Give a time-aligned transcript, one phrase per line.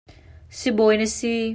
[0.57, 1.31] Sibawi na si.